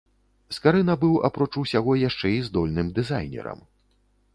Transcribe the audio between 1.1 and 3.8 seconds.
апроч усяго, яшчэ і здольным дызайнерам.